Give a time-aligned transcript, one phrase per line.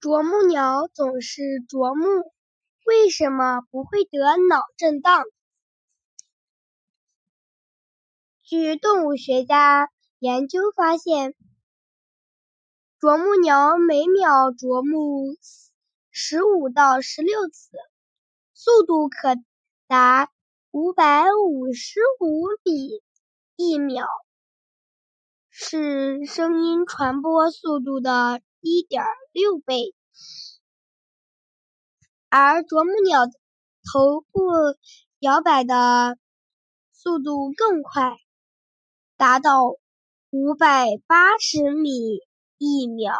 [0.00, 2.32] 啄木鸟总是啄木，
[2.84, 5.24] 为什么不会得脑震荡？
[8.44, 9.90] 据动物学家
[10.20, 11.34] 研究发现，
[13.00, 15.36] 啄木鸟每秒啄木
[16.12, 17.76] 十五到十六次，
[18.54, 19.34] 速度可
[19.88, 20.30] 达
[20.70, 23.02] 五百五十五米
[23.56, 24.06] 一秒，
[25.60, 28.40] 是声音传播速度的。
[28.60, 29.94] 一点六倍，
[32.28, 34.40] 而啄木鸟头部
[35.20, 36.18] 摇摆的
[36.92, 38.16] 速度更快，
[39.16, 39.62] 达到
[40.30, 42.18] 五百八十米
[42.58, 43.16] 一秒，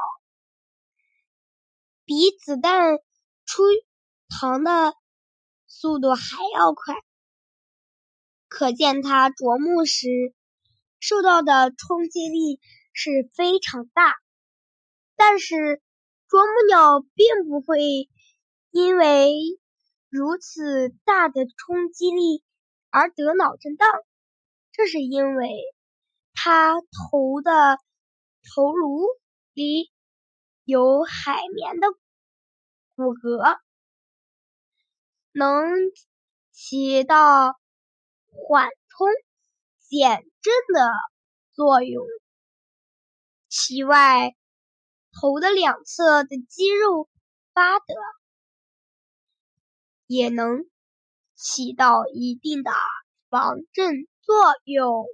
[2.04, 2.98] 比子弹
[3.46, 3.62] 出
[4.28, 4.96] 膛的
[5.68, 6.96] 速度还要快。
[8.48, 10.08] 可见它啄木时
[11.00, 12.60] 受到的冲击力
[12.92, 14.14] 是非常大。
[15.16, 15.82] 但是，
[16.28, 18.08] 啄木鸟并不会
[18.70, 19.34] 因为
[20.08, 22.44] 如此大的冲击力
[22.90, 23.88] 而得脑震荡，
[24.72, 25.50] 这是因为
[26.34, 27.78] 它头的
[28.54, 29.06] 头颅
[29.54, 29.90] 里
[30.64, 31.88] 有海绵的
[32.94, 33.58] 骨骼，
[35.32, 35.68] 能
[36.52, 37.58] 起到
[38.26, 39.08] 缓冲、
[39.88, 40.90] 减震的
[41.52, 42.04] 作用。
[43.48, 44.36] 其外，
[45.18, 47.08] 头的两侧的肌肉
[47.54, 47.86] 发达，
[50.06, 50.66] 也能
[51.34, 52.70] 起到一定的
[53.30, 55.06] 防震作用。